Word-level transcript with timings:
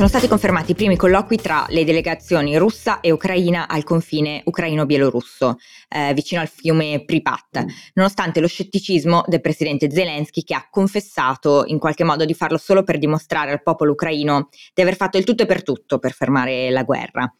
Sono 0.00 0.12
stati 0.12 0.28
confermati 0.28 0.70
i 0.70 0.74
primi 0.74 0.96
colloqui 0.96 1.36
tra 1.36 1.66
le 1.68 1.84
delegazioni 1.84 2.56
russa 2.56 3.00
e 3.00 3.10
ucraina 3.10 3.68
al 3.68 3.84
confine 3.84 4.40
ucraino-bielorusso, 4.46 5.58
eh, 5.90 6.14
vicino 6.14 6.40
al 6.40 6.48
fiume 6.48 7.04
Pripat, 7.04 7.66
nonostante 7.92 8.40
lo 8.40 8.46
scetticismo 8.46 9.24
del 9.26 9.42
presidente 9.42 9.90
Zelensky 9.90 10.42
che 10.42 10.54
ha 10.54 10.66
confessato 10.70 11.64
in 11.66 11.78
qualche 11.78 12.04
modo 12.04 12.24
di 12.24 12.32
farlo 12.32 12.56
solo 12.56 12.82
per 12.82 12.96
dimostrare 12.96 13.50
al 13.50 13.62
popolo 13.62 13.92
ucraino 13.92 14.48
di 14.72 14.80
aver 14.80 14.96
fatto 14.96 15.18
il 15.18 15.24
tutto 15.24 15.42
e 15.42 15.46
per 15.46 15.62
tutto 15.62 15.98
per 15.98 16.12
fermare 16.12 16.70
la 16.70 16.82
guerra. 16.82 17.30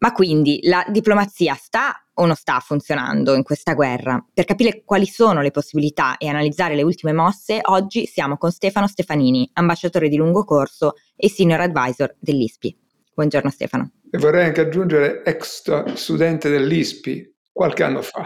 Ma 0.00 0.12
quindi 0.12 0.60
la 0.62 0.84
diplomazia 0.88 1.54
sta 1.54 2.04
o 2.14 2.26
non 2.26 2.36
sta 2.36 2.60
funzionando 2.60 3.34
in 3.34 3.42
questa 3.42 3.74
guerra? 3.74 4.24
Per 4.32 4.44
capire 4.44 4.82
quali 4.84 5.06
sono 5.06 5.40
le 5.40 5.50
possibilità 5.50 6.16
e 6.18 6.28
analizzare 6.28 6.74
le 6.74 6.82
ultime 6.82 7.12
mosse, 7.12 7.60
oggi 7.62 8.06
siamo 8.06 8.36
con 8.36 8.52
Stefano 8.52 8.86
Stefanini, 8.86 9.50
ambasciatore 9.54 10.08
di 10.08 10.16
lungo 10.16 10.44
corso 10.44 10.94
e 11.16 11.28
senior 11.28 11.60
advisor 11.60 12.14
dell'ISPI. 12.18 12.76
Buongiorno 13.14 13.50
Stefano. 13.50 13.92
E 14.10 14.18
vorrei 14.18 14.46
anche 14.46 14.60
aggiungere 14.60 15.24
ex 15.24 15.94
studente 15.94 16.48
dell'ISPI, 16.48 17.34
qualche 17.58 17.82
anno 17.82 18.02
fa. 18.02 18.24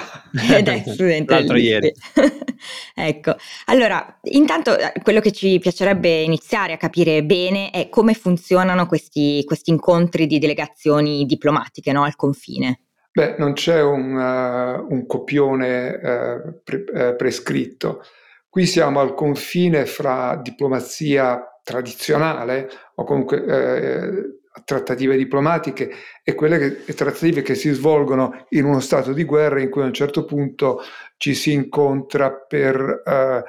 Ed 0.54 0.68
è 0.68 0.82
studente 0.86 1.32
L'altro 1.32 1.56
ieri. 1.56 1.90
ecco, 2.94 3.34
allora, 3.64 4.18
intanto 4.24 4.76
eh, 4.76 4.92
quello 5.02 5.20
che 5.20 5.32
ci 5.32 5.58
piacerebbe 5.58 6.20
iniziare 6.20 6.74
a 6.74 6.76
capire 6.76 7.24
bene 7.24 7.70
è 7.70 7.88
come 7.88 8.12
funzionano 8.12 8.84
questi, 8.84 9.42
questi 9.46 9.70
incontri 9.70 10.26
di 10.26 10.38
delegazioni 10.38 11.24
diplomatiche 11.24 11.92
no, 11.92 12.04
al 12.04 12.14
confine. 12.14 12.80
Beh, 13.10 13.36
non 13.38 13.54
c'è 13.54 13.80
un, 13.80 14.14
uh, 14.14 14.92
un 14.92 15.06
copione 15.06 15.88
uh, 15.88 16.60
pre- 16.62 16.84
uh, 16.92 17.16
prescritto. 17.16 18.02
Qui 18.50 18.66
siamo 18.66 19.00
al 19.00 19.14
confine 19.14 19.86
fra 19.86 20.38
diplomazia 20.42 21.42
tradizionale 21.62 22.68
o 22.96 23.04
comunque 23.04 24.40
trattative 24.64 25.16
diplomatiche 25.16 25.90
e 26.22 26.34
quelle 26.34 26.84
che, 26.84 26.94
trattative 26.94 27.42
che 27.42 27.54
si 27.54 27.70
svolgono 27.70 28.46
in 28.50 28.64
uno 28.64 28.80
stato 28.80 29.12
di 29.12 29.24
guerra 29.24 29.60
in 29.60 29.70
cui 29.70 29.82
a 29.82 29.86
un 29.86 29.94
certo 29.94 30.24
punto 30.24 30.80
ci 31.16 31.34
si 31.34 31.52
incontra 31.52 32.32
per 32.32 33.02
eh, 33.04 33.44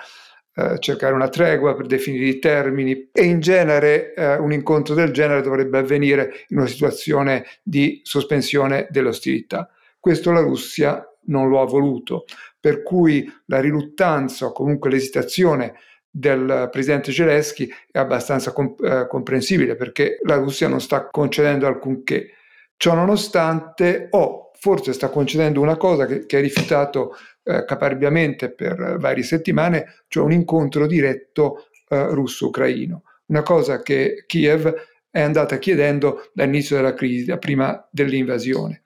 eh, 0.55 0.79
cercare 0.79 1.13
una 1.13 1.29
tregua, 1.29 1.75
per 1.75 1.87
definire 1.87 2.25
i 2.25 2.39
termini 2.39 3.09
e 3.11 3.23
in 3.23 3.39
genere 3.39 4.13
eh, 4.13 4.35
un 4.35 4.53
incontro 4.53 4.93
del 4.93 5.11
genere 5.11 5.41
dovrebbe 5.41 5.79
avvenire 5.79 6.45
in 6.49 6.57
una 6.57 6.67
situazione 6.67 7.45
di 7.63 8.01
sospensione 8.03 8.87
delle 8.91 9.09
ostilità. 9.09 9.69
Questo 9.99 10.31
la 10.31 10.41
Russia 10.41 11.03
non 11.25 11.49
lo 11.49 11.59
ha 11.59 11.65
voluto, 11.65 12.25
per 12.59 12.83
cui 12.83 13.27
la 13.47 13.59
riluttanza 13.59 14.45
o 14.45 14.51
comunque 14.51 14.89
l'esitazione 14.89 15.73
del 16.15 16.69
presidente 16.71 17.11
Zelensky 17.11 17.67
è 17.89 17.97
abbastanza 17.97 18.51
comp- 18.53 18.83
eh, 18.83 19.07
comprensibile 19.07 19.75
perché 19.75 20.19
la 20.25 20.35
Russia 20.35 20.67
non 20.67 20.79
sta 20.79 21.09
concedendo 21.09 21.65
alcunché. 21.65 22.35
Ciò 22.77 22.93
nonostante, 22.93 24.09
o 24.11 24.51
forse 24.53 24.93
sta 24.93 25.09
concedendo 25.09 25.59
una 25.59 25.75
cosa 25.75 26.05
che, 26.05 26.27
che 26.27 26.37
ha 26.37 26.41
rifiutato 26.41 27.15
eh, 27.41 27.65
caparbiamente 27.65 28.51
per 28.51 28.97
varie 28.99 29.23
settimane, 29.23 30.03
cioè 30.07 30.23
un 30.23 30.33
incontro 30.33 30.85
diretto 30.85 31.69
eh, 31.89 32.07
russo-ucraino, 32.11 33.03
una 33.27 33.41
cosa 33.41 33.81
che 33.81 34.23
Kiev 34.27 34.71
è 35.09 35.21
andata 35.21 35.57
chiedendo 35.57 36.29
dall'inizio 36.31 36.75
della 36.75 36.93
crisi, 36.93 37.25
da 37.25 37.39
prima 37.39 37.87
dell'invasione. 37.89 38.83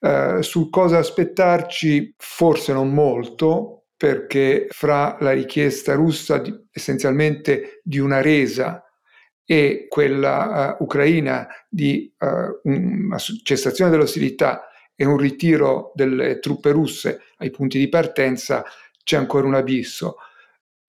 Uh, 0.00 0.42
su 0.42 0.70
cosa 0.70 0.98
aspettarci, 0.98 2.14
forse 2.16 2.72
non 2.72 2.92
molto, 2.92 3.77
perché 3.98 4.68
fra 4.70 5.16
la 5.20 5.32
richiesta 5.32 5.94
russa 5.94 6.38
di, 6.38 6.56
essenzialmente 6.70 7.80
di 7.82 7.98
una 7.98 8.20
resa 8.20 8.84
e 9.44 9.86
quella 9.88 10.76
uh, 10.78 10.84
ucraina 10.84 11.48
di 11.68 12.14
uh, 12.16 12.60
una 12.70 13.18
cessazione 13.18 13.90
dell'ostilità 13.90 14.68
e 14.94 15.04
un 15.04 15.16
ritiro 15.16 15.90
delle 15.96 16.38
truppe 16.38 16.70
russe 16.70 17.22
ai 17.38 17.50
punti 17.50 17.78
di 17.78 17.88
partenza 17.88 18.64
c'è 19.02 19.16
ancora 19.16 19.48
un 19.48 19.54
abisso. 19.54 20.18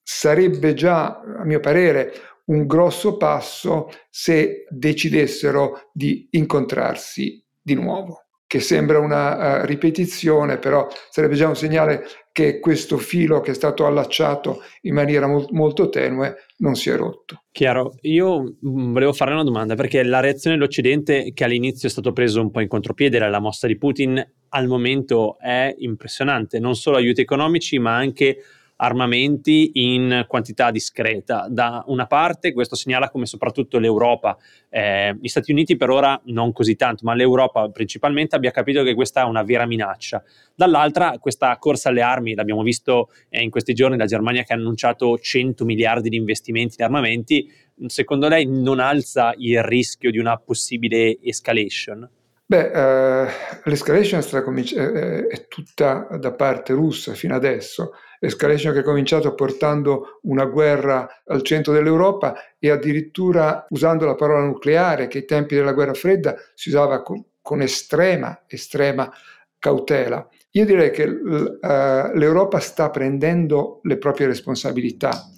Sarebbe 0.04 0.76
già, 0.76 1.20
a 1.20 1.44
mio 1.46 1.60
parere, 1.60 2.14
un 2.46 2.68
grosso 2.68 3.18
passo 3.18 3.90
se 4.10 4.66
decidessero 4.70 5.90
di 5.94 6.28
incontrarsi 6.32 7.44
di 7.60 7.74
nuovo 7.74 8.29
che 8.50 8.62
sembra 8.62 8.98
una 8.98 9.62
uh, 9.62 9.66
ripetizione, 9.68 10.58
però 10.58 10.88
sarebbe 11.12 11.36
già 11.36 11.48
un 11.48 11.56
segnale 11.56 12.04
che 12.32 12.60
questo 12.60 12.98
filo 12.98 13.42
che 13.42 13.52
è 13.52 13.54
stato 13.54 13.86
allacciato 13.86 14.64
in 14.82 14.96
maniera 14.96 15.28
mo- 15.28 15.46
molto 15.52 15.90
tenue 15.90 16.36
non 16.58 16.74
si 16.74 16.90
è 16.90 16.96
rotto. 16.96 17.44
Chiaro, 17.52 17.94
io 18.02 18.42
mm, 18.42 18.92
volevo 18.92 19.14
fare 19.14 19.34
una 19.34 19.44
domanda 19.44 19.76
perché 19.76 20.02
la 20.02 20.20
reazione 20.20 20.56
dell'Occidente 20.56 21.32
che 21.32 21.44
all'inizio 21.44 21.88
è 21.88 21.92
stato 21.92 22.12
preso 22.12 22.42
un 22.42 22.50
po' 22.50 22.62
in 22.62 22.68
contropiede 22.68 23.18
era 23.18 23.30
la 23.30 23.40
mossa 23.40 23.68
di 23.68 23.78
Putin, 23.78 24.20
al 24.50 24.66
momento 24.66 25.38
è 25.38 25.76
impressionante, 25.78 26.58
non 26.58 26.74
solo 26.74 26.98
aiuti 26.98 27.22
economici 27.22 27.78
ma 27.78 27.96
anche 27.98 28.38
armamenti 28.82 29.72
in 29.74 30.26
quantità 30.28 30.72
discreta. 30.72 31.48
Da 31.50 31.84
una 31.88 32.06
parte 32.06 32.54
questo 32.54 32.76
segnala 32.76 33.10
come 33.10 33.26
soprattutto 33.26 33.78
l'Europa, 33.78 34.38
eh, 34.70 35.16
gli 35.20 35.28
Stati 35.28 35.52
Uniti 35.52 35.76
per 35.76 35.90
ora 35.90 36.20
non 36.26 36.52
così 36.52 36.76
tanto, 36.76 37.04
ma 37.06 37.14
l'Europa 37.14 37.70
principalmente 37.70 38.36
abbia 38.36 38.52
capito 38.52 38.84
che 38.84 38.94
questa 38.94 39.22
è 39.22 39.26
una 39.26 39.44
vera 39.44 39.66
minaccia. 39.66 40.24
Dall'altra 40.56 41.18
questa 41.20 41.56
corsa 41.58 41.90
alle 41.90 42.02
armi, 42.02 42.36
l'abbiamo 42.36 42.64
visto 42.64 43.10
eh, 43.30 43.42
in 43.42 43.50
questi 43.50 43.74
giorni, 43.74 43.98
la 43.98 44.06
Germania 44.06 44.44
che 44.44 44.54
ha 44.54 44.56
annunciato 44.56 45.18
100 45.18 45.66
miliardi 45.66 46.10
di 46.10 46.16
investimenti 46.16 46.76
in 46.80 46.86
armamenti, 46.86 47.52
secondo 47.88 48.28
lei 48.28 48.46
non 48.46 48.80
alza 48.80 49.34
il 49.38 49.62
rischio 49.62 50.12
di 50.12 50.20
una 50.20 50.38
possibile 50.38 51.18
escalation? 51.22 52.10
Beh, 52.46 52.64
uh, 52.64 53.28
l'escalation 53.66 54.22
è, 54.22 55.28
è 55.28 55.48
tutta 55.48 56.08
da 56.20 56.32
parte 56.34 56.74
russa 56.74 57.14
fino 57.14 57.36
adesso 57.36 57.92
l'escalation 58.20 58.74
che 58.74 58.80
è 58.80 58.84
cominciato 58.84 59.34
portando 59.34 60.20
una 60.24 60.46
guerra 60.46 61.08
al 61.26 61.42
centro 61.42 61.74
dell'Europa 61.74 62.36
e 62.60 62.70
addirittura 62.70 63.66
usando 63.70 64.06
la 64.06 64.16
parola 64.16 64.46
nucleare 64.46 65.08
che 65.08 65.20
ai 65.20 65.26
tempi 65.26 65.56
della 65.56 65.74
guerra 65.74 65.94
fredda 65.94 66.36
si 66.54 66.70
usava 66.70 67.02
con, 67.02 67.24
con 67.42 67.62
estrema, 67.62 68.44
estrema 68.48 69.12
cautela. 69.58 70.28
Io 70.52 70.66
direi 70.66 70.92
che 70.92 71.04
uh, 71.04 72.18
l'Europa 72.18 72.60
sta 72.60 72.90
prendendo 72.90 73.80
le 73.84 73.98
proprie 73.98 74.28
responsabilità. 74.28 75.30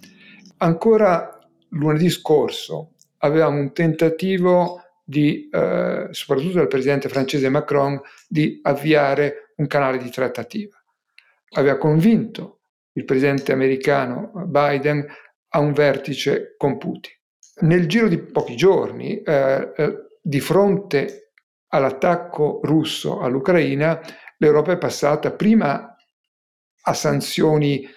Ancora 0.58 1.38
lunedì 1.70 2.10
scorso 2.10 2.94
avevamo 3.18 3.60
un 3.60 3.74
tentativo 3.74 4.82
di, 5.04 5.50
uh, 5.52 6.12
soprattutto 6.12 6.58
del 6.58 6.68
presidente 6.68 7.10
francese 7.10 7.50
Macron, 7.50 8.00
di 8.28 8.60
avviare 8.64 9.54
un 9.58 9.68
canale 9.68 9.98
di 9.98 10.10
trattativa. 10.10 10.82
Aveva 11.54 11.78
convinto 11.78 12.61
il 12.94 13.06
presidente 13.06 13.52
americano 13.52 14.32
Biden 14.48 15.06
a 15.50 15.60
un 15.60 15.74
vertice 15.74 16.56
con 16.58 16.78
Putin. 16.78 17.14
Nel 17.62 17.88
giro 17.88 18.08
di 18.08 18.20
pochi 18.20 18.56
giorni, 18.56 19.22
eh, 19.22 19.72
eh, 19.76 19.96
di 20.22 20.40
fronte 20.40 21.34
all'attacco 21.68 22.60
russo 22.64 23.20
all'Ucraina, 23.20 24.00
l'Europa 24.38 24.72
è 24.72 24.78
passata 24.78 25.32
prima 25.32 25.96
a 26.84 26.94
sanzioni, 26.94 27.88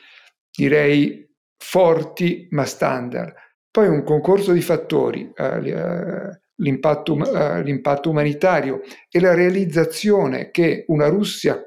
direi, 0.50 1.23
forti 1.56 2.47
ma 2.50 2.64
standard, 2.64 3.35
poi 3.70 3.88
un 3.88 4.02
concorso 4.05 4.52
di 4.52 4.61
fattori, 4.61 5.32
eh, 5.35 5.70
eh 5.70 6.43
l'impatto, 6.56 7.17
eh, 7.35 7.62
l'impatto 7.62 8.11
umanitario 8.11 8.82
e 9.11 9.20
la 9.20 9.35
realizzazione 9.35 10.50
che 10.50 10.85
una 10.88 11.08
Russia 11.08 11.61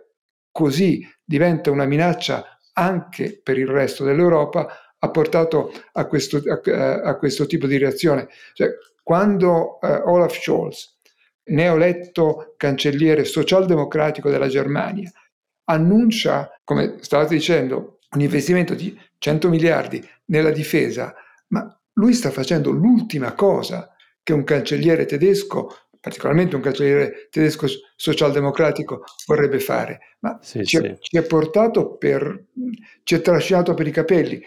così 0.49 1.05
diventa 1.23 1.71
una 1.71 1.85
minaccia 1.85 2.56
anche 2.77 3.39
per 3.41 3.57
il 3.57 3.67
resto 3.67 4.03
dell'Europa 4.03 4.67
ha 4.99 5.09
portato 5.09 5.71
a 5.93 6.05
questo, 6.05 6.41
a, 6.47 7.01
a 7.01 7.17
questo 7.17 7.45
tipo 7.45 7.67
di 7.67 7.77
reazione. 7.77 8.29
Cioè, 8.53 8.69
quando 9.03 9.79
uh, 9.81 10.09
Olaf 10.09 10.39
Scholz, 10.39 10.95
neoletto 11.45 12.53
cancelliere 12.57 13.23
socialdemocratico 13.25 14.29
della 14.29 14.47
Germania, 14.47 15.11
annuncia, 15.65 16.51
come 16.63 16.97
stavate 16.99 17.35
dicendo, 17.35 17.99
un 18.11 18.21
investimento 18.21 18.73
di 18.73 18.97
100 19.17 19.49
miliardi 19.49 20.05
nella 20.25 20.51
difesa, 20.51 21.13
ma 21.47 21.79
lui 21.93 22.13
sta 22.13 22.31
facendo 22.31 22.71
l'ultima 22.71 23.33
cosa 23.33 23.91
che 24.21 24.33
un 24.33 24.43
cancelliere 24.43 25.05
tedesco 25.05 25.86
particolarmente 25.99 26.55
un 26.55 26.61
cancelliere 26.61 27.27
tedesco 27.29 27.67
socialdemocratico 27.95 29.03
vorrebbe 29.25 29.59
fare, 29.59 29.99
ma 30.19 30.37
sì, 30.41 30.65
ci, 30.65 30.77
sì. 30.77 30.95
ci, 30.99 31.17
è 31.17 31.23
portato 31.23 31.95
per, 31.95 32.45
ci 33.03 33.15
è 33.15 33.21
trascinato 33.21 33.73
per 33.73 33.87
i 33.87 33.91
capelli, 33.91 34.41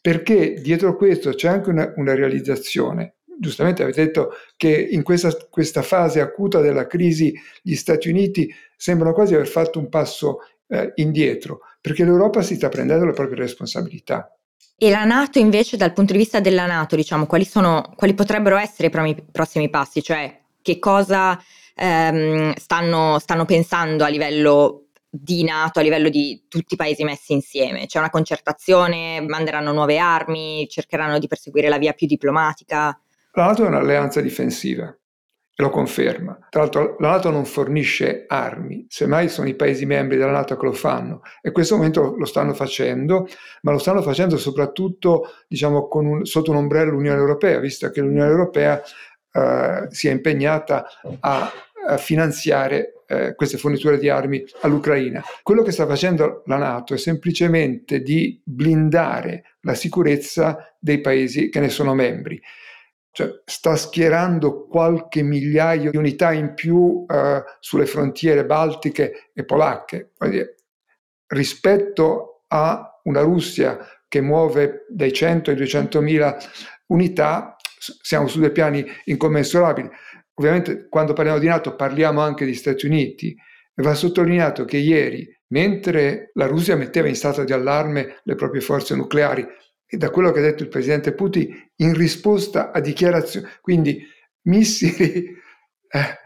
perché 0.00 0.54
dietro 0.54 0.96
questo 0.96 1.30
c'è 1.30 1.48
anche 1.48 1.70
una, 1.70 1.92
una 1.96 2.14
realizzazione. 2.14 3.16
Giustamente 3.38 3.82
avete 3.82 4.04
detto 4.04 4.32
che 4.56 4.70
in 4.70 5.02
questa, 5.02 5.34
questa, 5.48 5.82
fase 5.82 6.20
acuta 6.20 6.60
della 6.60 6.86
crisi 6.86 7.32
gli 7.62 7.74
Stati 7.74 8.10
Uniti 8.10 8.54
sembrano 8.76 9.14
quasi 9.14 9.34
aver 9.34 9.48
fatto 9.48 9.78
un 9.78 9.88
passo 9.88 10.40
eh, 10.66 10.92
indietro, 10.96 11.60
perché 11.80 12.04
l'Europa 12.04 12.42
si 12.42 12.56
sta 12.56 12.68
prendendo 12.68 13.06
le 13.06 13.12
proprie 13.12 13.38
responsabilità. 13.38 14.34
E 14.82 14.88
la 14.88 15.04
Nato 15.04 15.38
invece, 15.38 15.76
dal 15.76 15.92
punto 15.92 16.12
di 16.12 16.18
vista 16.18 16.40
della 16.40 16.64
Nato, 16.64 16.96
diciamo, 16.96 17.26
quali, 17.26 17.44
sono, 17.44 17.92
quali 17.96 18.14
potrebbero 18.14 18.56
essere 18.56 18.88
i 18.88 19.24
prossimi 19.30 19.68
passi? 19.68 20.02
Cioè, 20.02 20.39
che 20.70 20.78
cosa 20.78 21.38
ehm, 21.74 22.54
stanno, 22.54 23.18
stanno 23.18 23.44
pensando 23.44 24.04
a 24.04 24.08
livello 24.08 24.86
di 25.08 25.42
Nato, 25.42 25.80
a 25.80 25.82
livello 25.82 26.08
di 26.08 26.44
tutti 26.48 26.74
i 26.74 26.76
paesi 26.76 27.02
messi 27.02 27.32
insieme? 27.32 27.86
C'è 27.86 27.98
una 27.98 28.10
concertazione, 28.10 29.20
manderanno 29.20 29.72
nuove 29.72 29.98
armi, 29.98 30.68
cercheranno 30.68 31.18
di 31.18 31.26
perseguire 31.26 31.68
la 31.68 31.78
via 31.78 31.92
più 31.92 32.06
diplomatica? 32.06 32.98
La 33.32 33.46
Nato 33.46 33.64
è 33.64 33.66
un'alleanza 33.66 34.20
difensiva 34.20 34.86
e 34.86 35.62
lo 35.62 35.70
conferma. 35.70 36.38
Tra 36.48 36.60
l'altro 36.60 36.96
la 37.00 37.10
Nato 37.10 37.30
non 37.30 37.44
fornisce 37.44 38.24
armi, 38.28 38.86
semmai 38.88 39.28
sono 39.28 39.48
i 39.48 39.54
Paesi 39.54 39.84
membri 39.86 40.16
della 40.16 40.30
Nato 40.30 40.56
che 40.56 40.64
lo 40.64 40.72
fanno 40.72 41.22
e 41.42 41.48
in 41.48 41.52
questo 41.52 41.76
momento 41.76 42.14
lo 42.16 42.24
stanno 42.24 42.54
facendo, 42.54 43.28
ma 43.62 43.72
lo 43.72 43.78
stanno 43.78 44.02
facendo 44.02 44.38
soprattutto 44.38 45.26
diciamo, 45.48 45.88
un, 45.90 46.24
sotto 46.24 46.50
un 46.52 46.58
ombrello 46.58 46.92
l'Unione 46.92 47.18
Europea, 47.18 47.58
visto 47.58 47.90
che 47.90 48.00
l'Unione 48.00 48.30
Europea 48.30 48.80
eh, 49.32 49.86
si 49.90 50.08
è 50.08 50.10
impegnata 50.10 50.86
a, 51.20 51.52
a 51.88 51.96
finanziare 51.96 53.02
eh, 53.06 53.34
queste 53.34 53.58
forniture 53.58 53.98
di 53.98 54.08
armi 54.08 54.44
all'Ucraina. 54.60 55.22
Quello 55.42 55.62
che 55.62 55.72
sta 55.72 55.86
facendo 55.86 56.42
la 56.46 56.56
Nato 56.56 56.94
è 56.94 56.98
semplicemente 56.98 58.00
di 58.00 58.40
blindare 58.44 59.56
la 59.60 59.74
sicurezza 59.74 60.74
dei 60.78 61.00
paesi 61.00 61.48
che 61.48 61.60
ne 61.60 61.68
sono 61.68 61.94
membri 61.94 62.40
cioè, 63.12 63.40
sta 63.44 63.76
schierando 63.76 64.66
qualche 64.66 65.22
migliaio 65.22 65.90
di 65.90 65.96
unità 65.96 66.32
in 66.32 66.54
più 66.54 67.04
eh, 67.08 67.42
sulle 67.58 67.86
frontiere 67.86 68.46
baltiche 68.46 69.30
e 69.34 69.44
polacche. 69.44 70.12
Dire, 70.18 70.54
rispetto 71.26 72.44
a 72.48 73.00
una 73.04 73.20
Russia 73.20 73.78
che 74.06 74.20
muove 74.20 74.86
dai 74.88 75.12
100 75.12 75.50
ai 75.50 75.56
200 75.56 76.00
mila 76.00 76.36
unità, 76.86 77.56
siamo 77.80 78.28
su 78.28 78.38
due 78.38 78.50
piani 78.50 78.84
incommensurabili. 79.04 79.88
Ovviamente 80.34 80.88
quando 80.88 81.12
parliamo 81.12 81.38
di 81.38 81.46
Nato 81.46 81.74
parliamo 81.74 82.20
anche 82.20 82.44
di 82.44 82.54
Stati 82.54 82.86
Uniti. 82.86 83.34
Va 83.74 83.94
sottolineato 83.94 84.64
che 84.64 84.76
ieri, 84.76 85.26
mentre 85.48 86.30
la 86.34 86.46
Russia 86.46 86.76
metteva 86.76 87.08
in 87.08 87.16
stato 87.16 87.44
di 87.44 87.52
allarme 87.52 88.20
le 88.24 88.34
proprie 88.34 88.60
forze 88.60 88.94
nucleari 88.94 89.46
e 89.86 89.96
da 89.96 90.10
quello 90.10 90.30
che 90.30 90.40
ha 90.40 90.42
detto 90.42 90.62
il 90.62 90.68
presidente 90.68 91.14
Putin 91.14 91.70
in 91.76 91.94
risposta 91.94 92.70
a 92.72 92.80
dichiarazioni, 92.80 93.46
quindi 93.60 94.06
missili 94.42 95.24
eh, 95.88 96.18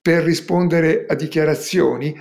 per 0.00 0.22
rispondere 0.22 1.06
a 1.06 1.14
dichiarazioni, 1.14 2.14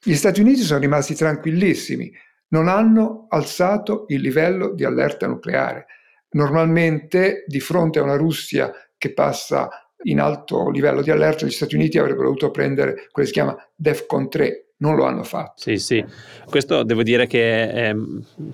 gli 0.00 0.14
Stati 0.14 0.40
Uniti 0.40 0.60
sono 0.60 0.80
rimasti 0.80 1.14
tranquillissimi, 1.14 2.12
non 2.48 2.68
hanno 2.68 3.26
alzato 3.28 4.04
il 4.08 4.20
livello 4.20 4.72
di 4.72 4.84
allerta 4.84 5.26
nucleare. 5.26 5.86
Normalmente 6.30 7.44
di 7.46 7.60
fronte 7.60 7.98
a 7.98 8.02
una 8.02 8.16
Russia 8.16 8.72
che 8.96 9.12
passa 9.12 9.68
in 10.02 10.20
alto 10.20 10.70
livello 10.70 11.02
di 11.02 11.10
allerta, 11.10 11.46
gli 11.46 11.50
Stati 11.50 11.74
Uniti 11.74 11.98
avrebbero 11.98 12.26
dovuto 12.26 12.50
prendere 12.50 13.08
quello 13.10 13.10
che 13.12 13.26
si 13.26 13.32
chiama 13.32 13.56
DEFCON 13.74 14.28
3, 14.28 14.68
non 14.80 14.94
lo 14.94 15.04
hanno 15.04 15.24
fatto. 15.24 15.54
Sì, 15.56 15.76
sì, 15.76 16.04
questo 16.48 16.84
devo 16.84 17.02
dire 17.02 17.26
che 17.26 17.88
eh, 17.88 17.96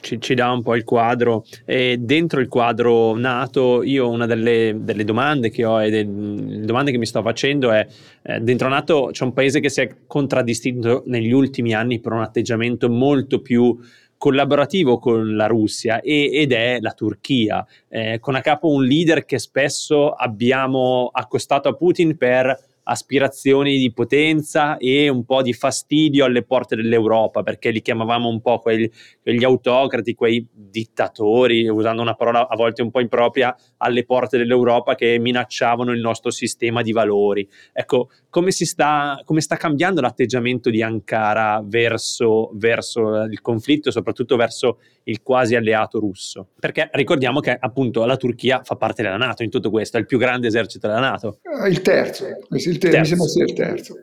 ci, 0.00 0.20
ci, 0.20 0.34
dà 0.34 0.50
un 0.50 0.62
po' 0.62 0.74
il 0.74 0.84
quadro. 0.84 1.44
E 1.66 1.96
dentro 1.98 2.40
il 2.40 2.48
quadro 2.48 3.14
nato 3.14 3.82
io 3.82 4.08
una 4.08 4.26
delle, 4.26 4.74
delle 4.78 5.04
domande 5.04 5.50
che 5.50 5.64
ho 5.64 5.82
e 5.82 5.90
delle 5.90 6.64
domande 6.64 6.92
che 6.92 6.98
mi 6.98 7.06
sto 7.06 7.20
facendo 7.20 7.70
è 7.72 7.86
eh, 8.22 8.40
dentro 8.40 8.68
nato 8.68 9.10
c'è 9.12 9.24
un 9.24 9.34
paese 9.34 9.60
che 9.60 9.68
si 9.68 9.82
è 9.82 9.94
contraddistinto 10.06 11.02
negli 11.06 11.32
ultimi 11.32 11.74
anni 11.74 12.00
per 12.00 12.12
un 12.12 12.22
atteggiamento 12.22 12.88
molto 12.88 13.42
più 13.42 13.78
collaborativo 14.24 14.98
con 14.98 15.36
la 15.36 15.46
Russia 15.46 16.00
e, 16.00 16.30
ed 16.32 16.52
è 16.52 16.78
la 16.80 16.92
Turchia, 16.92 17.62
eh, 17.90 18.18
con 18.20 18.34
a 18.34 18.40
capo 18.40 18.70
un 18.70 18.82
leader 18.82 19.26
che 19.26 19.38
spesso 19.38 20.12
abbiamo 20.12 21.10
accostato 21.12 21.68
a 21.68 21.74
Putin 21.74 22.16
per 22.16 22.58
aspirazioni 22.84 23.78
di 23.78 23.92
potenza 23.92 24.76
e 24.76 25.08
un 25.08 25.24
po' 25.24 25.42
di 25.42 25.52
fastidio 25.52 26.24
alle 26.24 26.42
porte 26.42 26.76
dell'Europa, 26.76 27.42
perché 27.42 27.70
li 27.70 27.82
chiamavamo 27.82 28.28
un 28.28 28.40
po' 28.40 28.58
quegli, 28.58 28.88
quegli 29.22 29.44
autocrati, 29.44 30.14
quei 30.14 30.46
dittatori, 30.52 31.68
usando 31.68 32.02
una 32.02 32.14
parola 32.14 32.48
a 32.48 32.56
volte 32.56 32.82
un 32.82 32.90
po' 32.90 33.00
impropria, 33.00 33.56
alle 33.78 34.04
porte 34.04 34.38
dell'Europa 34.38 34.94
che 34.94 35.18
minacciavano 35.18 35.92
il 35.92 36.00
nostro 36.00 36.30
sistema 36.30 36.82
di 36.82 36.92
valori. 36.92 37.48
Ecco, 37.72 38.10
come, 38.30 38.50
sta, 38.50 39.20
come 39.24 39.40
sta 39.40 39.56
cambiando 39.56 40.00
l'atteggiamento 40.00 40.70
di 40.70 40.82
Ankara 40.82 41.62
verso, 41.64 42.50
verso 42.54 43.22
il 43.24 43.40
conflitto 43.40 43.90
soprattutto 43.90 44.36
verso 44.36 44.78
il 45.04 45.22
quasi 45.22 45.54
alleato 45.54 45.98
russo? 45.98 46.48
Perché 46.58 46.88
ricordiamo 46.92 47.40
che 47.40 47.56
appunto 47.58 48.04
la 48.04 48.16
Turchia 48.16 48.62
fa 48.62 48.76
parte 48.76 49.02
della 49.02 49.16
Nato 49.16 49.42
in 49.42 49.50
tutto 49.50 49.70
questo, 49.70 49.96
è 49.96 50.00
il 50.00 50.06
più 50.06 50.18
grande 50.18 50.48
esercito 50.48 50.86
della 50.86 51.00
Nato. 51.00 51.40
Il 51.68 51.82
terzo, 51.82 52.26
il 52.50 52.78
ter- 52.78 52.98
mi 52.98 53.06
sembra 53.06 53.26
sia 53.26 53.44
il 53.44 53.52
terzo. 53.52 54.02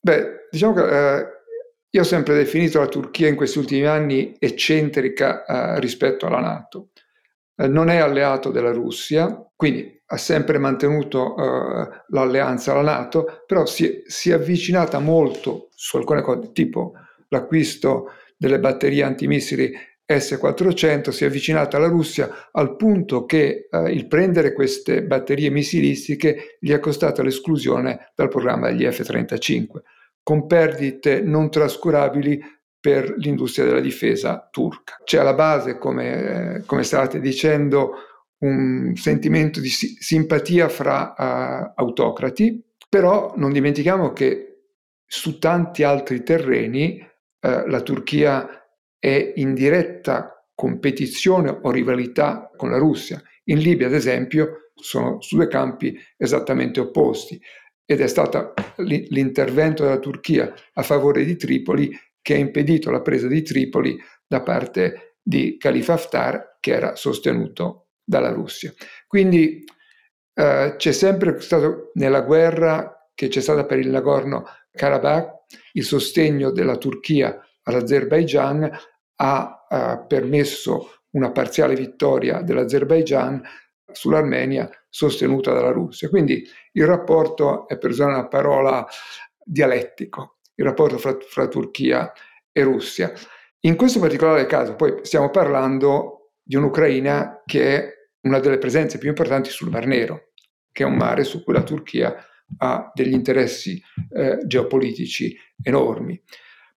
Beh, 0.00 0.48
diciamo 0.50 0.72
che 0.72 1.16
eh, 1.18 1.26
io 1.90 2.00
ho 2.00 2.04
sempre 2.04 2.34
definito 2.34 2.78
la 2.78 2.86
Turchia 2.86 3.28
in 3.28 3.36
questi 3.36 3.58
ultimi 3.58 3.84
anni 3.84 4.34
eccentrica 4.38 5.44
eh, 5.44 5.80
rispetto 5.80 6.26
alla 6.26 6.40
Nato. 6.40 6.90
Eh, 7.56 7.66
non 7.66 7.90
è 7.90 7.96
alleato 7.96 8.50
della 8.50 8.70
Russia, 8.70 9.44
quindi 9.56 10.00
ha 10.06 10.16
sempre 10.16 10.58
mantenuto 10.58 11.36
eh, 11.36 11.88
l'alleanza 12.08 12.72
alla 12.72 12.92
Nato, 12.92 13.42
però 13.46 13.66
si, 13.66 14.02
si, 14.06 14.30
è 14.30 14.34
avvicinata 14.34 14.98
molto 14.98 15.68
su 15.74 15.96
alcune 15.96 16.22
cose, 16.22 16.52
tipo 16.52 16.92
l'acquisto 17.28 18.12
delle 18.36 18.58
batterie 18.58 19.02
antimissili 19.02 19.72
S-400 20.18 21.10
si 21.10 21.24
è 21.24 21.28
avvicinata 21.28 21.76
alla 21.76 21.86
Russia 21.86 22.48
al 22.50 22.74
punto 22.74 23.24
che 23.26 23.68
eh, 23.70 23.92
il 23.92 24.08
prendere 24.08 24.52
queste 24.52 25.04
batterie 25.04 25.50
missilistiche 25.50 26.56
gli 26.58 26.72
è 26.72 26.80
costato 26.80 27.22
l'esclusione 27.22 28.12
dal 28.16 28.28
programma 28.28 28.68
degli 28.70 28.84
F-35, 28.84 29.82
con 30.22 30.46
perdite 30.46 31.20
non 31.20 31.50
trascurabili 31.50 32.40
per 32.80 33.14
l'industria 33.18 33.66
della 33.66 33.80
difesa 33.80 34.48
turca. 34.50 34.96
C'è 35.04 35.18
alla 35.18 35.34
base, 35.34 35.78
come, 35.78 36.54
eh, 36.56 36.62
come 36.64 36.82
state 36.82 37.20
dicendo, 37.20 37.92
un 38.38 38.92
sentimento 38.96 39.60
di 39.60 39.68
si- 39.68 39.96
simpatia 40.00 40.68
fra 40.68 41.14
uh, 41.16 41.80
autocrati, 41.80 42.62
però 42.88 43.34
non 43.36 43.52
dimentichiamo 43.52 44.12
che 44.12 44.46
su 45.04 45.38
tanti 45.38 45.82
altri 45.82 46.22
terreni 46.22 46.98
uh, 47.00 47.66
la 47.66 47.82
Turchia 47.82 48.59
è 49.00 49.32
in 49.36 49.54
diretta 49.54 50.46
competizione 50.54 51.58
o 51.62 51.70
rivalità 51.70 52.50
con 52.54 52.70
la 52.70 52.76
Russia. 52.76 53.20
In 53.44 53.58
Libia, 53.58 53.86
ad 53.86 53.94
esempio, 53.94 54.70
sono 54.74 55.20
su 55.20 55.36
due 55.36 55.48
campi 55.48 55.98
esattamente 56.16 56.80
opposti 56.80 57.40
ed 57.84 58.00
è 58.00 58.06
stato 58.06 58.54
l'intervento 58.76 59.82
della 59.82 59.98
Turchia 59.98 60.52
a 60.74 60.82
favore 60.82 61.24
di 61.24 61.36
Tripoli 61.36 61.90
che 62.22 62.34
ha 62.34 62.38
impedito 62.38 62.90
la 62.90 63.00
presa 63.00 63.26
di 63.26 63.42
Tripoli 63.42 63.98
da 64.26 64.42
parte 64.42 65.16
di 65.22 65.56
Khalifa 65.58 65.94
Haftar 65.94 66.58
che 66.60 66.72
era 66.72 66.94
sostenuto 66.94 67.88
dalla 68.04 68.30
Russia. 68.30 68.72
Quindi 69.06 69.64
eh, 70.34 70.74
c'è 70.76 70.92
sempre 70.92 71.40
stato 71.40 71.90
nella 71.94 72.20
guerra 72.20 73.10
che 73.14 73.28
c'è 73.28 73.40
stata 73.40 73.64
per 73.64 73.78
il 73.78 73.88
Nagorno-Karabakh 73.88 75.38
il 75.72 75.84
sostegno 75.84 76.50
della 76.52 76.76
Turchia 76.76 77.38
all'Azerbaigian 77.64 78.70
ha 79.22 79.66
eh, 79.68 80.04
permesso 80.06 81.02
una 81.10 81.30
parziale 81.30 81.74
vittoria 81.74 82.40
dell'Azerbaigian 82.42 83.42
sull'Armenia 83.92 84.68
sostenuta 84.88 85.52
dalla 85.52 85.72
Russia. 85.72 86.08
Quindi 86.08 86.42
il 86.72 86.86
rapporto 86.86 87.68
è 87.68 87.78
per 87.78 87.90
usare 87.90 88.12
una 88.12 88.28
parola 88.28 88.86
dialettico, 89.44 90.38
il 90.54 90.64
rapporto 90.64 90.98
fra, 90.98 91.16
fra 91.20 91.48
Turchia 91.48 92.12
e 92.52 92.62
Russia. 92.62 93.12
In 93.60 93.76
questo 93.76 94.00
particolare 94.00 94.46
caso 94.46 94.74
poi 94.74 95.00
stiamo 95.02 95.30
parlando 95.30 96.32
di 96.42 96.56
un'Ucraina 96.56 97.42
che 97.44 97.76
è 97.76 97.92
una 98.22 98.38
delle 98.38 98.58
presenze 98.58 98.98
più 98.98 99.08
importanti 99.08 99.50
sul 99.50 99.70
Mar 99.70 99.86
Nero, 99.86 100.30
che 100.72 100.82
è 100.82 100.86
un 100.86 100.96
mare 100.96 101.24
su 101.24 101.42
cui 101.44 101.52
la 101.52 101.62
Turchia 101.62 102.24
ha 102.58 102.90
degli 102.94 103.12
interessi 103.12 103.80
eh, 104.14 104.38
geopolitici 104.46 105.36
enormi. 105.62 106.20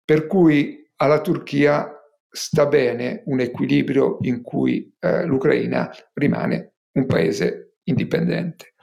Per 0.04 0.26
cui 0.26 0.90
alla 0.96 1.20
Turchia 1.20 1.99
sta 2.30 2.66
bene 2.66 3.22
un 3.26 3.40
equilibrio 3.40 4.18
in 4.22 4.42
cui 4.42 4.94
eh, 5.00 5.24
l'Ucraina 5.24 5.90
rimane 6.14 6.74
un 6.92 7.06
paese 7.06 7.74
indipendente. 7.84 8.74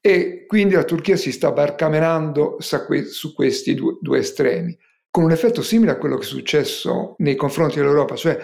e 0.00 0.44
quindi 0.46 0.74
la 0.74 0.84
Turchia 0.84 1.16
si 1.16 1.32
sta 1.32 1.50
barcamenando 1.50 2.56
su 2.60 3.34
questi 3.34 3.74
due, 3.74 3.98
due 4.00 4.20
estremi, 4.20 4.78
con 5.10 5.24
un 5.24 5.32
effetto 5.32 5.60
simile 5.60 5.90
a 5.90 5.98
quello 5.98 6.16
che 6.16 6.22
è 6.22 6.26
successo 6.26 7.14
nei 7.18 7.34
confronti 7.34 7.76
dell'Europa, 7.76 8.14
cioè 8.14 8.38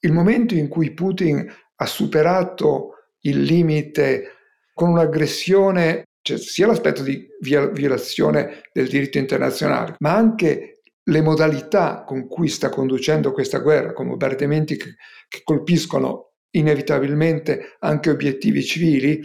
il 0.00 0.12
momento 0.12 0.54
in 0.54 0.68
cui 0.68 0.94
Putin 0.94 1.46
ha 1.76 1.86
superato 1.86 2.94
il 3.20 3.42
limite 3.42 4.32
con 4.72 4.90
un'aggressione, 4.90 6.04
cioè 6.22 6.38
sia 6.38 6.66
l'aspetto 6.66 7.02
di 7.02 7.26
violazione 7.40 8.62
del 8.72 8.88
diritto 8.88 9.18
internazionale, 9.18 9.96
ma 9.98 10.14
anche 10.14 10.77
le 11.08 11.20
modalità 11.22 12.04
con 12.04 12.28
cui 12.28 12.48
sta 12.48 12.68
conducendo 12.68 13.32
questa 13.32 13.58
guerra, 13.58 13.92
con 13.92 14.08
bombardamenti 14.08 14.76
che, 14.76 14.96
che 15.28 15.40
colpiscono 15.42 16.32
inevitabilmente 16.50 17.76
anche 17.80 18.10
obiettivi 18.10 18.62
civili, 18.62 19.20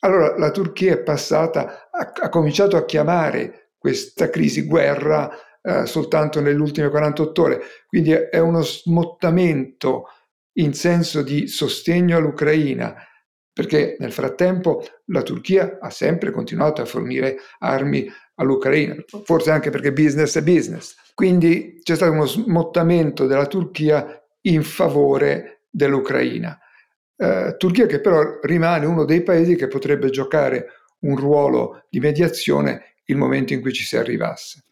allora 0.00 0.36
la 0.38 0.50
Turchia 0.50 0.92
è 0.92 1.02
passata, 1.02 1.88
ha, 1.90 2.12
ha 2.22 2.28
cominciato 2.28 2.76
a 2.76 2.84
chiamare 2.84 3.72
questa 3.76 4.30
crisi 4.30 4.62
guerra 4.62 5.30
eh, 5.60 5.86
soltanto 5.86 6.40
nelle 6.40 6.60
ultime 6.60 6.88
48 6.88 7.42
ore, 7.42 7.60
quindi 7.86 8.12
è, 8.12 8.38
uno 8.38 8.62
smottamento 8.62 10.04
in 10.58 10.72
senso 10.74 11.22
di 11.22 11.48
sostegno 11.48 12.16
all'Ucraina, 12.16 12.94
perché 13.52 13.96
nel 13.98 14.12
frattempo 14.12 14.84
la 15.06 15.22
Turchia 15.22 15.78
ha 15.80 15.90
sempre 15.90 16.30
continuato 16.30 16.80
a 16.80 16.84
fornire 16.84 17.38
armi 17.58 18.08
all'Ucraina, 18.36 18.94
forse 19.24 19.50
anche 19.50 19.70
perché 19.70 19.92
business 19.92 20.38
è 20.38 20.42
business. 20.42 20.94
Quindi 21.18 21.80
c'è 21.82 21.96
stato 21.96 22.12
uno 22.12 22.26
smottamento 22.26 23.26
della 23.26 23.46
Turchia 23.46 24.24
in 24.42 24.62
favore 24.62 25.62
dell'Ucraina. 25.68 26.56
Eh, 27.16 27.56
Turchia 27.58 27.86
che 27.86 28.00
però 28.00 28.38
rimane 28.40 28.86
uno 28.86 29.04
dei 29.04 29.24
paesi 29.24 29.56
che 29.56 29.66
potrebbe 29.66 30.10
giocare 30.10 30.66
un 31.00 31.16
ruolo 31.16 31.86
di 31.90 31.98
mediazione 31.98 32.94
il 33.06 33.16
momento 33.16 33.52
in 33.52 33.60
cui 33.60 33.72
ci 33.72 33.82
si 33.82 33.96
arrivasse. 33.96 34.66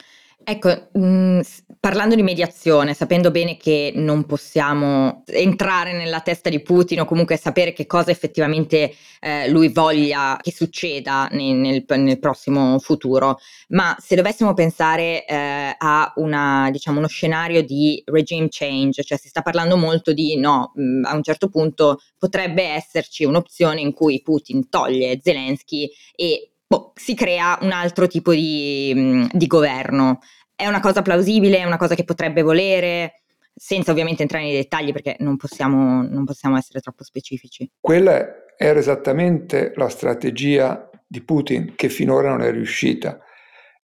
Ecco, 0.45 0.89
mh, 0.93 1.41
parlando 1.87 2.17
di 2.17 2.23
mediazione, 2.25 2.95
sapendo 2.95 3.31
bene 3.31 3.57
che 3.57 3.93
non 3.95 4.25
possiamo 4.25 5.23
entrare 5.27 5.93
nella 5.93 6.19
testa 6.19 6.51
di 6.51 6.61
Putin 6.61 7.03
o 7.03 7.05
comunque 7.05 7.37
sapere 7.37 7.73
che 7.73 7.87
cosa 7.87 8.11
effettivamente 8.11 8.93
eh, 9.21 9.49
lui 9.51 9.69
voglia 9.69 10.37
che 10.43 10.51
succeda 10.51 11.29
nel, 11.31 11.55
nel, 11.55 11.85
nel, 11.87 12.19
prossimo 12.19 12.81
futuro, 12.81 13.39
ma 13.69 13.97
se 14.01 14.17
dovessimo 14.17 14.53
pensare 14.53 15.25
eh, 15.27 15.77
a 15.79 16.13
una, 16.17 16.71
diciamo, 16.73 16.99
uno 16.99 17.07
scenario 17.07 17.63
di 17.63 18.03
regime 18.07 18.49
change, 18.51 19.05
cioè 19.05 19.17
si 19.17 19.29
sta 19.29 19.43
parlando 19.43 19.77
molto 19.77 20.13
di 20.13 20.37
no, 20.37 20.73
mm, 20.77 21.05
a 21.05 21.15
un 21.15 21.23
certo 21.23 21.49
punto 21.49 22.01
potrebbe 22.19 22.65
esserci 22.65 23.23
un'opzione 23.23 23.81
in 23.81 23.93
cui 23.93 24.23
Putin 24.23 24.69
toglie 24.69 25.21
Zelensky 25.23 25.89
e 26.17 26.51
boh, 26.67 26.93
si 26.97 27.15
crea 27.15 27.59
un 27.63 27.71
altro 27.71 28.09
tipo 28.09 28.33
di, 28.33 28.93
mm, 28.93 29.27
di 29.33 29.47
governo. 29.47 30.19
È 30.57 30.67
una 30.67 30.81
cosa 30.81 31.03
plausibile, 31.03 31.59
è 31.59 31.65
una 31.65 31.77
cosa 31.77 31.95
che 31.95 32.05
potrebbe 32.05 32.41
volere, 32.41 33.21
senza 33.55 33.91
ovviamente 33.91 34.23
entrare 34.23 34.45
nei 34.45 34.55
dettagli 34.55 34.93
perché 34.93 35.17
non 35.21 35.37
possiamo, 35.37 36.03
non 36.03 36.25
possiamo 36.25 36.57
essere 36.57 36.81
troppo 36.81 37.05
specifici. 37.05 37.71
Quella 37.79 38.27
era 38.57 38.79
esattamente 38.79 39.73
la 39.77 39.89
strategia 39.89 40.89
di 41.07 41.23
Putin 41.23 41.75
che 41.77 41.89
finora 41.89 42.31
non 42.31 42.41
è 42.41 42.51
riuscita 42.51 43.21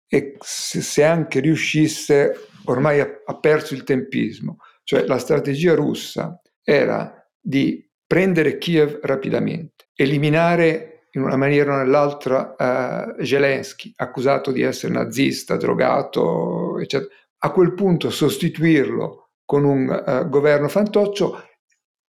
e 0.07 0.37
se 0.41 1.05
anche 1.05 1.41
riuscisse 1.41 2.49
ormai 2.65 3.01
ha 3.01 3.39
perso 3.41 3.75
il 3.75 3.85
tempismo, 3.85 4.59
cioè 4.85 5.07
la 5.07 5.19
strategia 5.19 5.75
russa 5.75 6.41
era 6.63 7.27
di 7.39 7.87
prendere 8.07 8.59
Kiev 8.59 9.01
rapidamente, 9.03 9.89
eliminare 9.95 10.94
in 11.15 11.23
una 11.23 11.37
maniera 11.37 11.75
o 11.75 11.77
nell'altra 11.79 12.55
uh, 12.59 13.23
Zelensky, 13.25 13.93
accusato 13.97 14.51
di 14.51 14.63
essere 14.63 14.93
nazista, 14.93 15.57
drogato, 15.57 16.79
eccetera. 16.79 17.11
A 17.39 17.51
quel 17.53 17.75
punto 17.75 18.11
sostituirlo 18.11 19.31
con 19.45 19.65
un 19.65 19.89
uh, 19.89 20.29
governo 20.29 20.69
fantoccio 20.69 21.43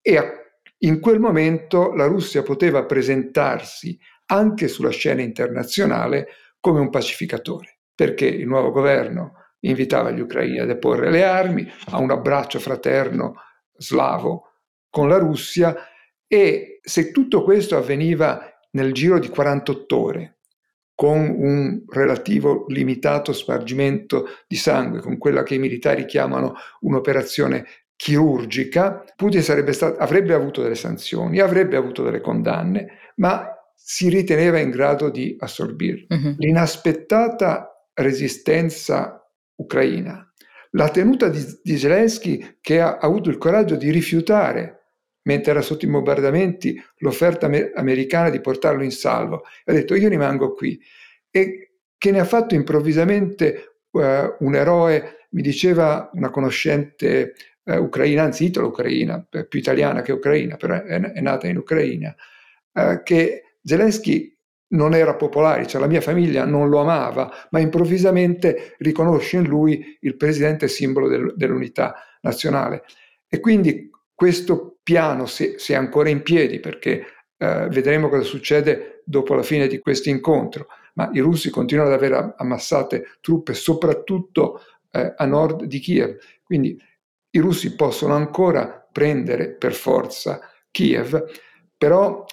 e 0.01 0.17
a, 0.17 0.25
in 0.79 1.01
quel 1.01 1.21
momento 1.21 1.93
la 1.95 2.07
Russia 2.07 2.43
poteva 2.43 2.85
presentarsi 2.85 3.99
anche 4.27 4.69
sulla 4.69 4.91
scena 4.91 5.23
internazionale 5.23 6.29
come 6.59 6.81
un 6.81 6.91
pacificatore, 6.91 7.81
perché 7.95 8.27
il 8.27 8.47
nuovo 8.47 8.71
governo 8.71 9.45
invitava 9.61 10.11
gli 10.11 10.21
ucraini 10.21 10.59
a 10.59 10.65
deporre 10.65 11.11
le 11.11 11.25
armi, 11.25 11.67
a 11.91 11.99
un 11.99 12.11
abbraccio 12.11 12.59
fraterno 12.59 13.35
slavo 13.77 14.53
con 14.89 15.09
la 15.09 15.19
Russia 15.19 15.77
e 16.27 16.81
se 16.83 17.11
tutto 17.11 17.43
questo 17.45 17.77
avveniva 17.77 18.56
nel 18.77 18.93
giro 18.93 19.19
di 19.19 19.29
48 19.29 19.99
ore, 19.99 20.37
con 20.95 21.19
un 21.19 21.83
relativo 21.89 22.67
limitato 22.69 23.33
spargimento 23.33 24.27
di 24.47 24.57
sangue, 24.57 25.01
con 25.01 25.19
quella 25.19 25.43
che 25.43 25.55
i 25.55 25.59
militari 25.59 26.05
chiamano 26.05 26.55
un'operazione 26.81 27.67
chirurgica, 27.97 29.03
Putin 29.17 29.43
stato, 29.43 29.97
avrebbe 29.99 30.35
avuto 30.35 30.63
delle 30.63 30.75
sanzioni, 30.75 31.39
avrebbe 31.39 31.77
avuto 31.77 32.03
delle 32.03 32.21
condanne, 32.21 33.13
ma 33.17 33.51
si 33.75 34.11
riteneva 34.11 34.59
in 34.59 34.71
grado 34.71 35.09
di 35.11 35.37
assorbirle. 35.39 36.07
Uh-huh. 36.09 36.35
L'inaspettata 36.39 37.89
resistenza 37.95 39.27
ucraina, 39.57 40.31
la 40.73 40.89
tenuta 40.91 41.29
di, 41.29 41.43
di 41.63 41.79
Zelensky 41.79 42.59
che 42.61 42.81
ha 42.81 42.99
avuto 42.99 43.31
il 43.31 43.39
coraggio 43.39 43.77
di 43.77 43.91
rifiutare 43.91 44.76
mentre 45.27 45.51
era 45.53 45.61
sotto 45.61 45.85
i 45.85 45.89
bombardamenti, 45.89 46.81
l'offerta 46.99 47.51
americana 47.75 48.31
di 48.31 48.41
portarlo 48.41 48.83
in 48.83 48.91
salvo. 48.91 49.45
ha 49.65 49.73
detto 49.73 49.95
io 49.95 50.09
rimango 50.09 50.55
qui. 50.55 50.81
E 51.31 51.71
che 51.99 52.11
ne 52.11 52.21
ha 52.21 52.25
fatto 52.25 52.55
improvvisamente 52.55 53.81
uh, 53.91 54.01
un 54.01 54.55
eroe, 54.55 55.27
mi 55.31 55.43
diceva 55.43 56.11
una 56.15 56.31
conoscente 56.31 57.35
uh, 57.65 57.75
ucraina, 57.75 58.23
anzi 58.23 58.45
italo-ucraina, 58.45 59.27
più 59.49 59.59
italiana 59.59 60.03
che 60.03 60.13
ucraina, 60.13 60.57
però 60.57 60.75
è, 60.75 61.01
è 61.01 61.21
nata 61.21 61.49
in 61.49 61.57
Ucraina, 61.57 62.15
uh, 62.73 63.03
che 63.03 63.57
Zelensky 63.63 64.33
non 64.69 64.95
era 64.95 65.15
popolare, 65.15 65.67
cioè 65.67 65.81
la 65.81 65.87
mia 65.89 66.01
famiglia 66.01 66.45
non 66.45 66.69
lo 66.69 66.81
amava, 66.81 67.33
ma 67.51 67.59
improvvisamente 67.59 68.75
riconosce 68.79 69.37
in 69.37 69.45
lui 69.45 69.97
il 70.01 70.17
presidente 70.17 70.69
simbolo 70.69 71.09
del, 71.09 71.35
dell'unità 71.37 71.95
nazionale. 72.21 72.85
E 73.29 73.41
quindi 73.41 73.91
questo 74.15 74.76
piano, 74.87 75.27
se, 75.27 75.59
se 75.59 75.75
ancora 75.75 76.11
in 76.11 76.23
piedi, 76.23 76.61
perché 76.61 77.05
eh, 77.37 77.67
vedremo 77.71 78.09
cosa 78.09 78.23
succede 78.23 79.03
dopo 79.05 79.35
la 79.35 79.43
fine 79.43 79.67
di 79.67 79.81
questo 79.81 80.11
incontro, 80.11 80.69
ma 80.95 81.11
i 81.13 81.19
russi 81.19 81.51
continuano 81.51 81.91
ad 81.91 81.97
avere 81.97 82.35
ammassate 82.37 83.17
truppe 83.21 83.53
soprattutto 83.53 84.61
eh, 84.93 85.13
a 85.17 85.25
nord 85.27 85.65
di 85.65 85.81
Kiev, 85.81 86.17
quindi 86.41 86.81
i 87.31 87.39
russi 87.41 87.75
possono 87.75 88.15
ancora 88.15 88.89
prendere 88.93 89.55
per 89.55 89.75
forza 89.75 90.39
Kiev, 90.71 91.25
però 91.77 92.25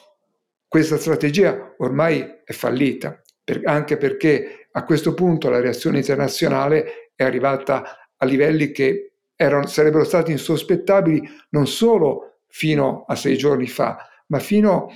questa 0.67 0.97
strategia 0.97 1.73
ormai 1.79 2.41
è 2.43 2.53
fallita, 2.53 3.19
per, 3.43 3.61
anche 3.63 3.97
perché 3.97 4.67
a 4.71 4.83
questo 4.83 5.15
punto 5.15 5.49
la 5.49 5.59
reazione 5.59 5.97
internazionale 5.97 7.09
è 7.15 7.23
arrivata 7.23 8.11
a 8.15 8.25
livelli 8.27 8.71
che 8.71 9.13
erano, 9.35 9.65
sarebbero 9.65 10.03
stati 10.03 10.29
insospettabili 10.29 11.27
non 11.49 11.65
solo 11.65 12.32
fino 12.53 13.03
a 13.07 13.15
sei 13.15 13.35
giorni 13.35 13.65
fa, 13.65 13.97
ma 14.27 14.37
fino 14.37 14.93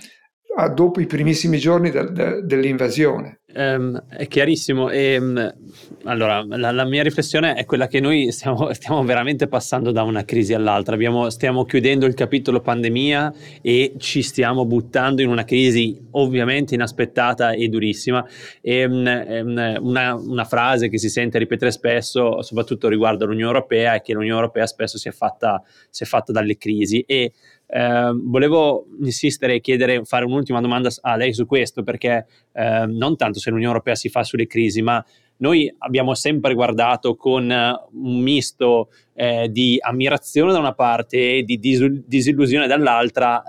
a 0.57 0.69
dopo 0.69 1.01
i 1.01 1.07
primissimi 1.07 1.57
giorni 1.57 1.89
de, 1.89 2.11
de, 2.11 2.41
dell'invasione. 2.43 3.41
Um, 3.55 3.97
è 4.09 4.27
chiarissimo. 4.27 4.89
E, 4.89 5.17
um, 5.17 5.55
allora, 6.03 6.43
la, 6.45 6.71
la, 6.71 6.83
mia 6.83 7.01
riflessione 7.01 7.53
è 7.53 7.63
quella 7.63 7.87
che 7.87 8.01
noi 8.01 8.29
stiamo, 8.33 8.71
stiamo 8.75 9.01
veramente 9.05 9.47
passando 9.47 9.91
da 9.91 10.03
una 10.03 10.25
crisi 10.25 10.53
all'altra. 10.53 10.95
Abbiamo, 10.95 11.29
stiamo 11.29 11.63
chiudendo 11.63 12.05
il 12.05 12.13
capitolo 12.13 12.59
pandemia 12.59 13.33
e 13.61 13.93
ci 13.99 14.21
stiamo 14.21 14.65
buttando 14.65 15.21
in 15.21 15.29
una 15.29 15.45
crisi 15.45 15.97
ovviamente 16.11 16.75
inaspettata 16.75 17.51
e 17.51 17.69
durissima. 17.69 18.25
E, 18.59 18.83
um, 18.83 19.77
una, 19.79 20.15
una, 20.15 20.43
frase 20.43 20.89
che 20.89 20.97
si 20.97 21.09
sente 21.09 21.37
ripetere 21.37 21.71
spesso, 21.71 22.41
soprattutto 22.41 22.89
riguardo 22.89 23.23
all'Unione 23.23 23.53
Europea, 23.53 23.93
è 23.93 24.01
che 24.01 24.11
l'Unione 24.11 24.35
Europea 24.35 24.67
spesso 24.67 24.97
si 24.97 25.07
è 25.07 25.11
fatta, 25.11 25.63
si 25.89 26.03
è 26.03 26.05
fatta 26.05 26.33
dalle 26.33 26.57
crisi. 26.57 26.99
E 27.07 27.31
eh, 27.69 28.11
volevo 28.13 28.87
insistere 29.01 29.55
e 29.55 29.59
chiedere, 29.59 30.05
fare 30.05 30.25
un'ultima 30.25 30.61
domanda 30.61 30.89
a 31.01 31.15
lei 31.15 31.33
su 31.33 31.45
questo, 31.45 31.83
perché 31.83 32.25
eh, 32.53 32.85
non 32.87 33.17
tanto 33.17 33.36
se 33.39 33.49
l'Unione 33.49 33.71
Europea 33.71 33.95
si 33.95 34.09
fa 34.09 34.23
sulle 34.23 34.47
crisi, 34.47 34.81
ma 34.81 35.03
noi 35.37 35.73
abbiamo 35.79 36.15
sempre 36.15 36.53
guardato 36.53 37.15
con 37.15 37.49
un 37.49 38.19
misto 38.21 38.89
eh, 39.13 39.49
di 39.51 39.77
ammirazione 39.79 40.51
da 40.51 40.59
una 40.59 40.73
parte 40.73 41.37
e 41.37 41.43
di 41.43 41.59
dis- 41.59 41.83
disillusione 42.05 42.67
dall'altra 42.67 43.43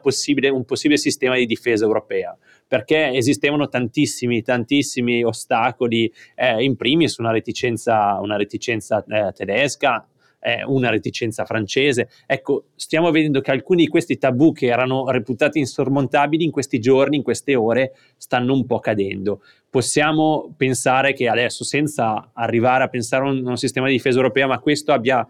possibile, 0.00 0.48
un 0.48 0.64
possibile 0.64 0.98
sistema 0.98 1.36
di 1.36 1.46
difesa 1.46 1.84
europea. 1.84 2.36
Perché 2.68 3.10
esistevano 3.12 3.68
tantissimi, 3.68 4.42
tantissimi 4.42 5.22
ostacoli, 5.22 6.12
eh, 6.34 6.62
in 6.64 6.74
primis 6.76 7.18
una 7.18 7.30
reticenza, 7.30 8.18
una 8.20 8.36
reticenza 8.36 9.04
eh, 9.06 9.32
tedesca, 9.32 10.06
eh, 10.40 10.64
una 10.64 10.90
reticenza 10.90 11.44
francese. 11.44 12.08
Ecco, 12.26 12.66
stiamo 12.76 13.10
vedendo 13.10 13.40
che 13.40 13.50
alcuni 13.50 13.84
di 13.84 13.88
questi 13.88 14.18
tabù 14.18 14.52
che 14.52 14.66
erano 14.66 15.10
reputati 15.10 15.58
insormontabili 15.58 16.44
in 16.44 16.50
questi 16.50 16.78
giorni, 16.78 17.16
in 17.16 17.22
queste 17.22 17.54
ore, 17.54 17.94
stanno 18.16 18.52
un 18.52 18.66
po' 18.66 18.78
cadendo. 18.78 19.42
Possiamo 19.68 20.52
pensare 20.56 21.12
che 21.12 21.28
adesso, 21.28 21.64
senza 21.64 22.30
arrivare 22.32 22.84
a 22.84 22.88
pensare 22.88 23.24
a 23.24 23.30
un, 23.30 23.46
un 23.46 23.56
sistema 23.56 23.86
di 23.86 23.94
difesa 23.94 24.16
europea, 24.16 24.46
ma 24.46 24.58
questo 24.58 24.92
abbia 24.92 25.26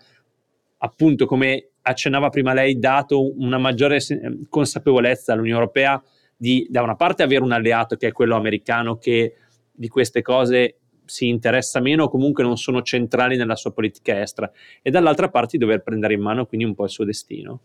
appunto, 0.79 1.27
come 1.27 1.71
accennava 1.83 2.29
prima 2.29 2.53
lei, 2.53 2.79
dato 2.79 3.33
una 3.41 3.59
maggiore 3.59 4.01
consapevolezza 4.49 5.33
all'Unione 5.33 5.59
Europea 5.59 6.03
di, 6.37 6.67
da 6.69 6.83
una 6.83 6.97
parte, 6.97 7.23
avere 7.23 7.43
un 7.43 7.53
alleato 7.53 7.97
che 7.97 8.09
è 8.09 8.13
quello 8.13 8.37
americano 8.37 8.97
che 8.97 9.35
di 9.73 9.89
queste 9.89 10.23
cose 10.23 10.77
si 11.07 11.29
interessa 11.29 11.81
meno 11.81 12.05
o 12.05 12.09
comunque 12.09 12.43
non 12.43 12.57
sono 12.57 12.83
centrali 12.83 13.37
nella 13.37 13.57
sua 13.57 13.73
politica 13.73 14.21
estera 14.21 14.51
e 14.83 14.91
dall'altra 14.91 15.29
parte 15.29 15.59
dover 15.59 15.83
prendere 15.83 16.15
in 16.15 16.21
mano 16.21 16.47
quindi 16.47 16.67
un 16.67 16.75
po' 16.75 16.85
il 16.85 16.91
suo 16.91 17.05
destino. 17.05 17.61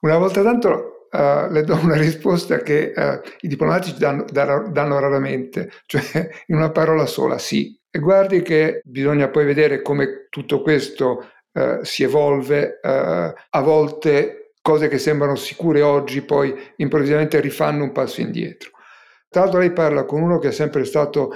Una 0.00 0.18
volta 0.18 0.42
tanto 0.42 1.08
uh, 1.12 1.50
le 1.50 1.62
do 1.62 1.78
una 1.82 1.96
risposta 1.96 2.58
che 2.58 2.92
uh, 2.94 3.20
i 3.40 3.48
diplomatici 3.48 3.98
danno, 3.98 4.24
danno, 4.32 4.98
raramente, 4.98 5.70
cioè 5.86 6.02
in 6.48 6.56
una 6.56 6.70
parola 6.70 7.06
sola, 7.06 7.38
sì. 7.38 7.78
E 7.90 7.98
guardi 7.98 8.42
che 8.42 8.80
bisogna 8.84 9.28
poi 9.28 9.44
vedere 9.44 9.82
come 9.82 10.26
tutto 10.30 10.62
questo 10.62 11.26
uh, 11.52 11.82
si 11.82 12.02
evolve, 12.02 12.80
a 12.82 13.60
volte 13.60 14.54
cose 14.62 14.88
che 14.88 14.98
sembrano 14.98 15.34
sicure 15.34 15.82
oggi 15.82 16.22
poi 16.22 16.54
improvvisamente 16.76 17.40
rifanno 17.40 17.84
un 17.84 17.92
passo 17.92 18.20
indietro. 18.20 18.70
Tra 19.28 19.42
l'altro 19.42 19.60
lei 19.60 19.72
parla 19.72 20.04
con 20.04 20.22
uno 20.22 20.38
che 20.38 20.48
è 20.48 20.52
sempre 20.52 20.84
stato 20.84 21.32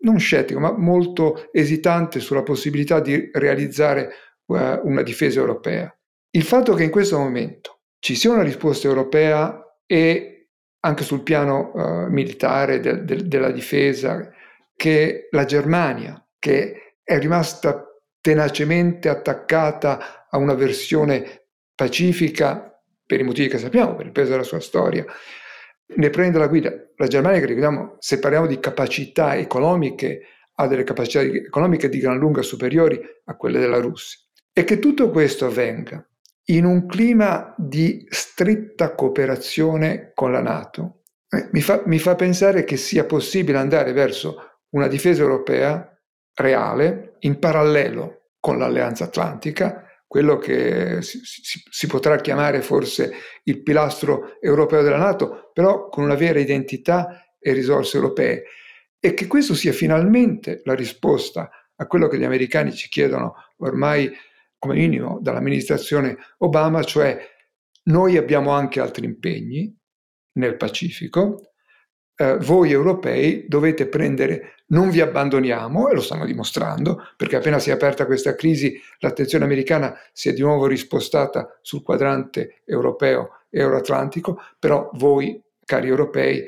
non 0.00 0.18
scettico, 0.18 0.60
ma 0.60 0.72
molto 0.76 1.48
esitante 1.52 2.20
sulla 2.20 2.42
possibilità 2.42 3.00
di 3.00 3.30
realizzare 3.32 4.10
uh, 4.46 4.80
una 4.82 5.02
difesa 5.02 5.40
europea. 5.40 5.94
Il 6.30 6.42
fatto 6.42 6.74
che 6.74 6.84
in 6.84 6.90
questo 6.90 7.18
momento 7.18 7.80
ci 7.98 8.14
sia 8.14 8.30
una 8.30 8.42
risposta 8.42 8.88
europea 8.88 9.78
e 9.86 10.48
anche 10.80 11.04
sul 11.04 11.22
piano 11.22 11.72
uh, 11.72 12.10
militare 12.10 12.80
de- 12.80 13.04
de- 13.04 13.26
della 13.26 13.50
difesa, 13.50 14.30
che 14.76 15.28
la 15.30 15.44
Germania, 15.44 16.22
che 16.38 16.96
è 17.02 17.18
rimasta 17.18 17.84
tenacemente 18.20 19.08
attaccata 19.08 20.26
a 20.28 20.36
una 20.36 20.54
versione 20.54 21.46
pacifica 21.74 22.78
per 23.04 23.20
i 23.20 23.24
motivi 23.24 23.48
che 23.48 23.58
sappiamo, 23.58 23.94
per 23.94 24.06
il 24.06 24.12
peso 24.12 24.32
della 24.32 24.42
sua 24.42 24.60
storia, 24.60 25.04
ne 25.94 26.10
prende 26.10 26.38
la 26.38 26.48
guida. 26.48 26.72
La 26.96 27.06
Germania, 27.06 27.40
che 27.40 27.46
ricordiamo, 27.46 27.96
se 27.98 28.18
parliamo 28.18 28.46
di 28.46 28.58
capacità 28.58 29.36
economiche, 29.36 30.22
ha 30.54 30.66
delle 30.66 30.84
capacità 30.84 31.20
economiche 31.20 31.88
di 31.88 31.98
gran 31.98 32.18
lunga 32.18 32.42
superiori 32.42 33.00
a 33.24 33.36
quelle 33.36 33.58
della 33.58 33.78
Russia. 33.78 34.18
E 34.52 34.64
che 34.64 34.78
tutto 34.78 35.10
questo 35.10 35.46
avvenga 35.46 36.06
in 36.48 36.64
un 36.64 36.86
clima 36.86 37.54
di 37.58 38.06
stretta 38.08 38.94
cooperazione 38.94 40.12
con 40.14 40.32
la 40.32 40.40
Nato, 40.40 41.02
eh, 41.28 41.48
mi, 41.52 41.60
fa, 41.60 41.82
mi 41.86 41.98
fa 41.98 42.14
pensare 42.14 42.64
che 42.64 42.76
sia 42.76 43.04
possibile 43.04 43.58
andare 43.58 43.92
verso 43.92 44.60
una 44.70 44.86
difesa 44.86 45.22
europea 45.22 45.90
reale, 46.34 47.16
in 47.20 47.38
parallelo 47.38 48.30
con 48.40 48.58
l'Alleanza 48.58 49.04
Atlantica, 49.04 49.85
quello 50.06 50.38
che 50.38 51.02
si, 51.02 51.20
si, 51.22 51.62
si, 51.68 51.86
potrà 51.86 52.16
chiamare 52.20 52.62
forse 52.62 53.12
il 53.44 53.62
pilastro 53.62 54.40
europeo 54.40 54.82
della 54.82 54.98
Nato, 54.98 55.50
però 55.52 55.88
con 55.88 56.04
una 56.04 56.14
vera 56.14 56.38
identità 56.38 57.36
e 57.38 57.52
risorse 57.52 57.96
europee. 57.96 58.44
E 58.98 59.14
che 59.14 59.26
questo 59.26 59.54
sia 59.54 59.72
finalmente 59.72 60.62
la 60.64 60.74
risposta 60.74 61.50
a 61.74 61.86
quello 61.86 62.08
che 62.08 62.18
gli 62.18 62.24
americani 62.24 62.72
ci 62.72 62.88
chiedono 62.88 63.34
ormai 63.58 64.10
come 64.58 64.74
minimo 64.74 65.18
dall'amministrazione 65.20 66.16
Obama, 66.38 66.82
cioè 66.82 67.18
noi 67.84 68.16
abbiamo 68.16 68.50
anche 68.50 68.80
altri 68.80 69.04
impegni 69.04 69.74
nel 70.32 70.56
Pacifico, 70.56 71.52
eh, 72.16 72.38
voi 72.38 72.72
europei 72.72 73.44
dovete 73.46 73.86
prendere, 73.86 74.54
non 74.68 74.90
vi 74.90 75.00
abbandoniamo, 75.00 75.88
e 75.88 75.94
lo 75.94 76.00
stanno 76.00 76.24
dimostrando, 76.24 77.02
perché 77.16 77.36
appena 77.36 77.58
si 77.58 77.70
è 77.70 77.72
aperta 77.74 78.06
questa 78.06 78.34
crisi 78.34 78.80
l'attenzione 79.00 79.44
americana 79.44 79.94
si 80.12 80.28
è 80.28 80.32
di 80.32 80.40
nuovo 80.40 80.66
rispostata 80.66 81.58
sul 81.60 81.82
quadrante 81.82 82.62
europeo 82.64 83.42
e 83.50 83.60
euroatlantico, 83.60 84.40
però 84.58 84.90
voi, 84.94 85.40
cari 85.64 85.88
europei, 85.88 86.44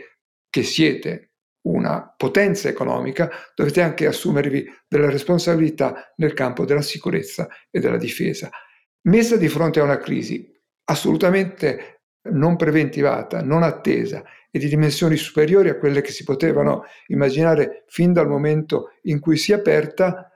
che 0.48 0.62
siete 0.62 1.33
una 1.68 2.14
potenza 2.16 2.68
economica, 2.68 3.31
dovete 3.54 3.83
anche 3.83 4.07
assumervi 4.07 4.64
delle 4.88 5.11
responsabilità 5.11 6.12
nel 6.16 6.33
campo 6.33 6.64
della 6.64 6.81
sicurezza 6.83 7.46
e 7.70 7.78
della 7.78 7.98
difesa. 7.98 8.48
Messa 9.02 9.37
di 9.37 9.48
fronte 9.48 9.81
a 9.81 9.85
una 9.85 9.98
crisi 9.98 10.50
assolutamente 10.85 11.97
non 12.31 12.57
preventivata, 12.57 13.43
non 13.43 13.62
attesa 13.62 14.23
e 14.51 14.59
di 14.59 14.69
dimensioni 14.69 15.17
superiori 15.17 15.69
a 15.69 15.77
quelle 15.77 16.01
che 16.01 16.11
si 16.11 16.25
potevano 16.25 16.85
immaginare 17.09 17.85
fin 17.88 18.12
dal 18.12 18.29
momento 18.29 18.93
in 19.03 19.21
cui 19.21 19.37
si 19.37 19.53
è 19.53 19.57
aperta, 19.57 20.31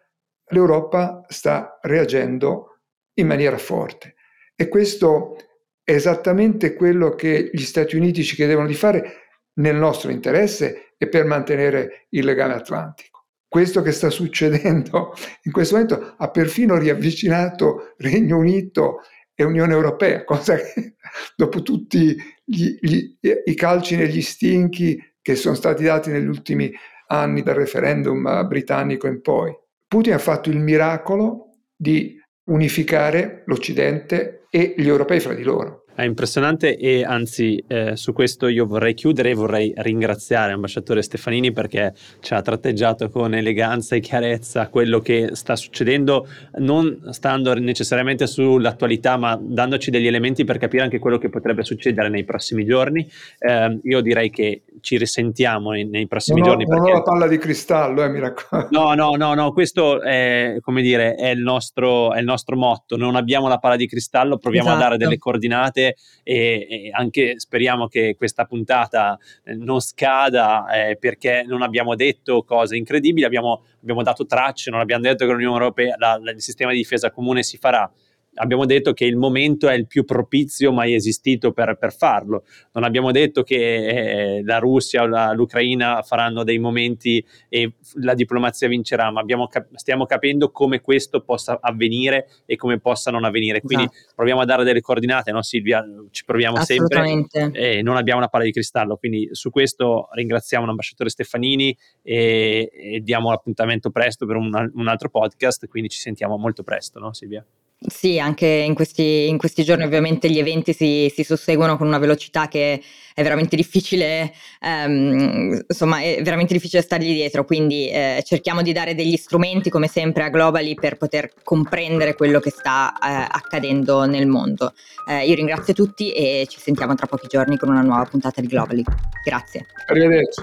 l'Europa 0.48 1.24
sta 1.28 1.78
reagendo 1.82 2.80
in 3.14 3.26
maniera 3.26 3.58
forte. 3.58 4.14
E 4.54 4.68
questo 4.68 5.36
è 5.82 5.92
esattamente 5.92 6.74
quello 6.74 7.14
che 7.14 7.50
gli 7.52 7.62
Stati 7.62 7.96
Uniti 7.96 8.22
ci 8.22 8.34
chiedevano 8.34 8.66
di 8.66 8.74
fare 8.74 9.22
nel 9.54 9.76
nostro 9.76 10.10
interesse 10.10 10.94
e 10.96 11.08
per 11.08 11.24
mantenere 11.24 12.06
il 12.10 12.24
legame 12.24 12.54
atlantico. 12.54 13.26
Questo 13.48 13.82
che 13.82 13.92
sta 13.92 14.08
succedendo 14.10 15.14
in 15.42 15.52
questo 15.52 15.74
momento 15.74 16.14
ha 16.16 16.30
perfino 16.30 16.78
riavvicinato 16.78 17.94
Regno 17.98 18.38
Unito 18.38 19.00
e 19.42 19.46
Unione 19.46 19.72
Europea, 19.72 20.24
cosa 20.26 20.56
che 20.56 20.94
dopo 21.36 21.62
tutti 21.62 22.16
gli, 22.44 22.76
gli, 22.80 23.16
i 23.44 23.54
calci 23.54 23.96
negli 23.96 24.22
stinchi 24.22 24.98
che 25.20 25.34
sono 25.34 25.54
stati 25.54 25.84
dati 25.84 26.10
negli 26.10 26.26
ultimi 26.26 26.72
anni 27.08 27.42
dal 27.42 27.54
referendum 27.54 28.46
britannico 28.46 29.06
in 29.06 29.20
poi. 29.20 29.54
Putin 29.86 30.14
ha 30.14 30.18
fatto 30.18 30.48
il 30.48 30.58
miracolo 30.58 31.50
di 31.76 32.18
unificare 32.44 33.42
l'Occidente 33.46 34.46
e 34.50 34.74
gli 34.76 34.88
europei 34.88 35.20
fra 35.20 35.34
di 35.34 35.42
loro. 35.42 35.81
È 35.94 36.04
impressionante 36.04 36.78
e 36.78 37.04
anzi 37.04 37.62
eh, 37.66 37.96
su 37.96 38.14
questo 38.14 38.46
io 38.48 38.64
vorrei 38.64 38.94
chiudere 38.94 39.30
e 39.30 39.34
vorrei 39.34 39.74
ringraziare 39.76 40.50
l'ambasciatore 40.50 41.02
Stefanini 41.02 41.52
perché 41.52 41.92
ci 42.20 42.32
ha 42.32 42.40
tratteggiato 42.40 43.10
con 43.10 43.34
eleganza 43.34 43.94
e 43.94 44.00
chiarezza 44.00 44.68
quello 44.68 45.00
che 45.00 45.30
sta 45.32 45.54
succedendo, 45.54 46.26
non 46.60 47.08
stando 47.10 47.52
necessariamente 47.54 48.26
sull'attualità 48.26 49.18
ma 49.18 49.38
dandoci 49.38 49.90
degli 49.90 50.06
elementi 50.06 50.44
per 50.44 50.56
capire 50.56 50.82
anche 50.82 50.98
quello 50.98 51.18
che 51.18 51.28
potrebbe 51.28 51.62
succedere 51.62 52.08
nei 52.08 52.24
prossimi 52.24 52.64
giorni. 52.64 53.06
Eh, 53.38 53.78
io 53.82 54.00
direi 54.00 54.30
che 54.30 54.62
ci 54.80 54.96
risentiamo 54.96 55.72
nei, 55.72 55.84
nei 55.86 56.06
prossimi 56.08 56.40
non 56.40 56.48
giorni. 56.48 56.64
Ho, 56.64 56.68
perché... 56.68 56.82
Non 56.84 56.90
ho 56.90 56.94
la 56.94 57.02
palla 57.02 57.28
di 57.28 57.36
cristallo, 57.36 58.02
eh, 58.02 58.08
mi 58.08 58.18
raccomando. 58.18 58.68
No, 58.70 58.94
no, 58.94 59.14
no, 59.16 59.34
no, 59.34 59.52
questo 59.52 60.00
è, 60.00 60.56
come 60.62 60.80
dire, 60.80 61.16
è 61.16 61.28
il, 61.28 61.42
nostro, 61.42 62.14
è 62.14 62.18
il 62.18 62.24
nostro 62.24 62.56
motto, 62.56 62.96
non 62.96 63.14
abbiamo 63.14 63.46
la 63.46 63.58
palla 63.58 63.76
di 63.76 63.86
cristallo, 63.86 64.38
proviamo 64.38 64.68
esatto. 64.68 64.82
a 64.82 64.88
dare 64.88 64.96
delle 64.96 65.18
coordinate 65.18 65.80
e, 65.82 65.96
e, 66.22 66.90
anche 66.92 67.38
speriamo 67.38 67.88
che 67.88 68.14
questa 68.16 68.44
puntata 68.44 69.18
eh, 69.44 69.54
non 69.54 69.80
scada 69.80 70.66
eh, 70.72 70.96
perché 70.96 71.44
non 71.46 71.62
abbiamo 71.62 71.94
detto 71.94 72.42
cose 72.44 72.76
incredibili, 72.76 73.24
abbiamo, 73.24 73.62
abbiamo 73.80 74.02
dato 74.02 74.26
tracce, 74.26 74.70
non 74.70 74.80
abbiamo 74.80 75.02
detto 75.02 75.26
che 75.26 75.32
l'Unione 75.32 75.58
Europea, 75.58 75.94
la, 75.98 76.18
la, 76.20 76.30
il 76.30 76.40
sistema 76.40 76.70
di 76.70 76.78
difesa 76.78 77.10
comune 77.10 77.42
si 77.42 77.58
farà 77.58 77.90
abbiamo 78.34 78.64
detto 78.64 78.92
che 78.92 79.04
il 79.04 79.16
momento 79.16 79.68
è 79.68 79.74
il 79.74 79.86
più 79.86 80.04
propizio 80.04 80.72
mai 80.72 80.94
esistito 80.94 81.52
per, 81.52 81.76
per 81.78 81.92
farlo. 81.94 82.44
Non 82.72 82.84
abbiamo 82.84 83.10
detto 83.10 83.42
che 83.42 84.36
eh, 84.36 84.42
la 84.44 84.58
Russia 84.58 85.02
o 85.02 85.06
la, 85.06 85.32
l'Ucraina 85.32 86.02
faranno 86.02 86.44
dei 86.44 86.58
momenti 86.58 87.24
e 87.48 87.72
la 87.94 88.14
diplomazia 88.14 88.68
vincerà, 88.68 89.10
ma 89.10 89.24
cap- 89.48 89.74
stiamo 89.74 90.06
capendo 90.06 90.50
come 90.50 90.80
questo 90.80 91.22
possa 91.22 91.58
avvenire 91.60 92.28
e 92.46 92.56
come 92.56 92.78
possa 92.78 93.10
non 93.10 93.24
avvenire. 93.24 93.60
Quindi 93.60 93.84
esatto. 93.84 94.12
proviamo 94.16 94.40
a 94.40 94.44
dare 94.44 94.64
delle 94.64 94.80
coordinate, 94.80 95.32
no 95.32 95.42
Silvia? 95.42 95.84
Ci 96.10 96.24
proviamo 96.24 96.62
sempre 96.62 97.26
e 97.52 97.82
non 97.82 97.96
abbiamo 97.96 98.20
una 98.20 98.28
palla 98.28 98.44
di 98.44 98.52
cristallo. 98.52 98.96
Quindi 98.96 99.28
su 99.32 99.50
questo 99.50 100.08
ringraziamo 100.12 100.64
l'ambasciatore 100.64 101.10
Stefanini 101.10 101.76
e, 102.02 102.70
e 102.72 103.00
diamo 103.00 103.30
l'appuntamento 103.30 103.90
presto 103.90 104.26
per 104.26 104.36
un, 104.36 104.70
un 104.74 104.88
altro 104.88 105.10
podcast, 105.10 105.66
quindi 105.68 105.90
ci 105.90 105.98
sentiamo 105.98 106.36
molto 106.36 106.62
presto, 106.62 106.98
no 106.98 107.12
Silvia? 107.12 107.44
Sì, 107.86 108.18
anche 108.18 108.46
in 108.46 108.74
questi, 108.74 109.28
in 109.28 109.38
questi 109.38 109.64
giorni 109.64 109.84
ovviamente 109.84 110.30
gli 110.30 110.38
eventi 110.38 110.72
si, 110.72 111.10
si 111.12 111.24
susseguono 111.24 111.76
con 111.76 111.86
una 111.86 111.98
velocità 111.98 112.46
che 112.46 112.80
è 113.14 113.22
veramente 113.22 113.56
difficile, 113.56 114.32
ehm, 114.60 115.64
insomma, 115.68 116.00
è 116.00 116.22
veramente 116.22 116.54
difficile 116.54 116.82
stargli 116.82 117.12
dietro, 117.12 117.44
quindi 117.44 117.90
eh, 117.90 118.22
cerchiamo 118.24 118.62
di 118.62 118.72
dare 118.72 118.94
degli 118.94 119.16
strumenti 119.16 119.68
come 119.68 119.88
sempre 119.88 120.24
a 120.24 120.28
Globally 120.28 120.74
per 120.74 120.96
poter 120.96 121.30
comprendere 121.42 122.14
quello 122.14 122.40
che 122.40 122.50
sta 122.50 122.92
eh, 122.94 123.26
accadendo 123.28 124.04
nel 124.04 124.26
mondo. 124.26 124.74
Eh, 125.08 125.26
io 125.26 125.34
ringrazio 125.34 125.74
tutti 125.74 126.12
e 126.12 126.46
ci 126.48 126.60
sentiamo 126.60 126.94
tra 126.94 127.06
pochi 127.06 127.26
giorni 127.26 127.56
con 127.56 127.68
una 127.68 127.82
nuova 127.82 128.04
puntata 128.04 128.40
di 128.40 128.46
Globally. 128.46 128.84
Grazie. 129.24 129.66
Arrivederci. 129.86 130.42